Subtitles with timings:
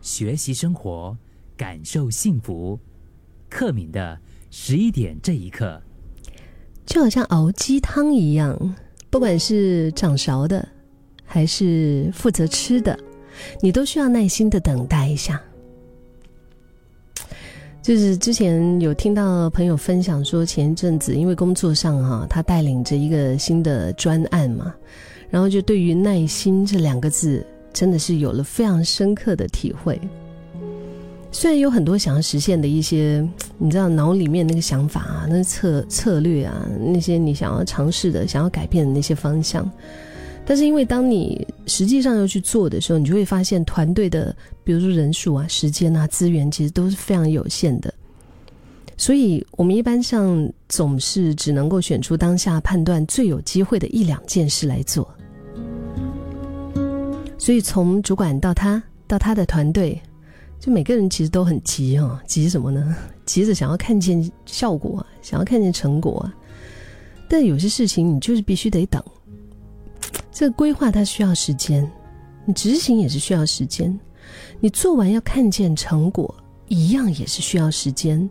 [0.00, 1.16] 学习生活，
[1.56, 2.78] 感受幸福。
[3.48, 4.18] 克敏的
[4.50, 5.82] 十一点这一刻，
[6.86, 8.76] 就好像熬鸡汤一样，
[9.10, 10.66] 不管是掌勺的，
[11.24, 12.98] 还是负责吃的，
[13.60, 15.42] 你都需要耐心的等待一下。
[17.82, 24.72] 就是之前有听到朋友分享说，前一阵子因为工作上哈，他带领着一个新的专案嘛，
[25.28, 30.00] 然后就对于耐心这两个字，真的是有了非常深刻的体会。
[31.32, 33.24] 虽然有很多想要实现的一些，
[33.56, 39.70] 你知道脑里面那个想法啊，那策策略啊，那些你想要尝试的、想要改变的那些方向。
[40.44, 47.94] 但是，因为当你实际上要去做的时候，你就会发现团队的，比如说人数啊、时间啊、资源，其实都是非常有限的。
[48.96, 55.08] 所以，我们一般上总是只能够选出当下判断最有机会的一两件事来做。
[57.40, 59.98] 所以，从主管到他到他的团队，
[60.60, 62.94] 就每个人其实都很急哦，急什么呢？
[63.24, 66.30] 急着想要看见效果，想要看见成果。
[67.26, 69.02] 但有些事情，你就是必须得等。
[70.30, 71.90] 这个规划它需要时间，
[72.44, 73.98] 你执行也是需要时间，
[74.60, 76.34] 你做完要看见成果，
[76.68, 78.28] 一样也是需要时间。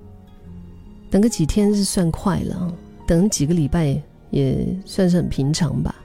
[1.10, 2.72] 等个几天是算快了，
[3.08, 4.00] 等几个礼拜
[4.30, 5.96] 也算是很平常吧。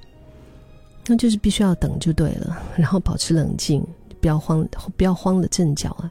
[1.06, 3.86] 那就是必须要等就对了，然后保持冷静，
[4.20, 4.66] 不要慌，
[4.96, 6.10] 不要慌了阵脚啊。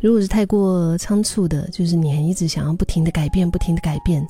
[0.00, 4.26] 如果是太过仓促的，就是你还一直想要不停的改变，不停的改变。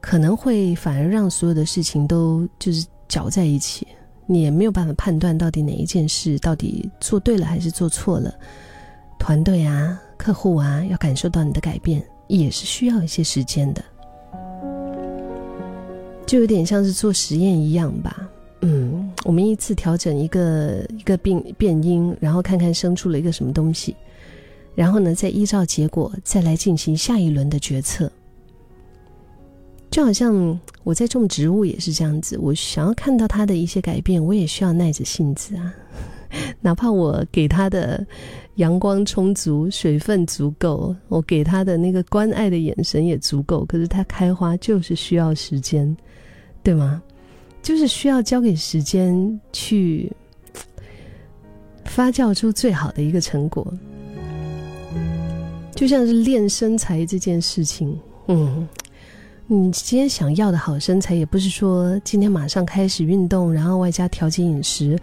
[0.00, 3.86] 可能会反而让所有的事情都就是搅在一起，
[4.26, 8.34] 你也没有办法判断到底哪一件事到底做对了还是做错了。
[9.18, 13.82] 团队啊、客户啊，要感受到你的改变，也是需要一些时间的。
[16.26, 18.28] 就有点像是做实验一样吧。
[18.60, 23.94] 嗯，我们依次调整一个一个变变音，然后看看生出了一个什么东西，
[24.74, 28.10] 然后呢，再依照结果再来进行下一轮的决策。
[29.90, 35.74] 就好像我在种植物也是这样子，我想要看到它的一些改变，我也需要耐着性子啊。
[36.60, 38.06] 哪怕我给它的
[38.56, 45.96] 阳光充足、水分足够，我给它的那个关爱的眼神也足够，可是它开花就是需要时间，
[46.62, 47.02] 对吗？
[47.62, 50.12] 就是需要交给时间去
[51.84, 53.66] 发酵出最好的一个成果。
[55.74, 58.68] 就像是练身材这件事情，嗯。
[59.46, 64.98] 你今天想要的好身材，也不是说今天马上开始运动，然后外加调节饮食，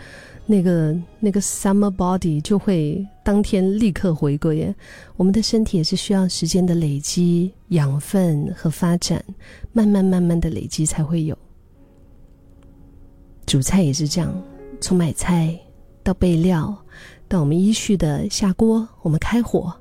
[0.52, 4.76] 那个那个 summer body 就会当天立刻回归。
[5.16, 9.24] 我们的身体也是需要时间的累积养分和发展，
[9.72, 11.38] 慢慢慢慢的累积才会有。
[13.46, 14.30] 煮菜也是这样，
[14.82, 15.58] 从买菜
[16.04, 16.78] 到备料，
[17.30, 19.74] 到我们依序的下锅，我们开火，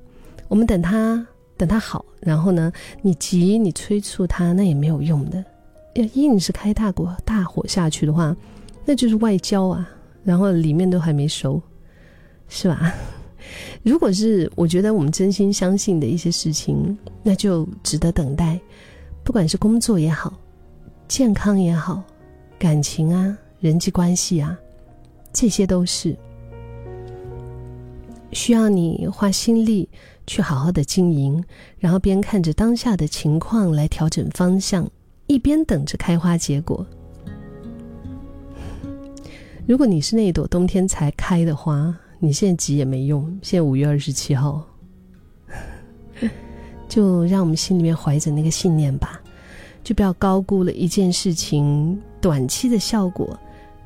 [0.46, 1.26] 我们等它。
[1.56, 5.44] 等它好，然后呢，你急你催促它，那也没有用的。
[5.94, 8.34] 要硬是开大火大火下去的话，
[8.86, 9.86] 那就是外焦啊，
[10.24, 11.60] 然后里面都还没熟，
[12.48, 12.94] 是吧？
[13.82, 18.60] 如果是我觉得我们真心相信的一些事情，那就值得等待。
[19.24, 20.32] 不管是工作也好，
[21.08, 22.02] 健康也好，
[22.58, 24.58] 感情啊，人际关系啊，
[25.32, 26.16] 这些都是
[28.32, 29.88] 需要你花心力。
[30.26, 31.42] 去好好的经营，
[31.76, 34.88] 然后边看着当下的情况来调整方向，
[35.26, 36.86] 一边等着开花结果。
[39.70, 43.22] 如果你是那一朵冬天才开的花，你现在急也没用。
[43.40, 44.66] 现在五月二十七号，
[46.90, 49.20] 就让我们心里面怀着那个信念吧，
[49.84, 53.38] 就不要高估了一件事情短期的效果，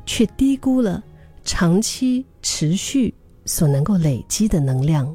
[0.07, 1.05] 却低估了
[1.45, 3.13] 长期持续
[3.45, 5.15] 所能够累积的能量。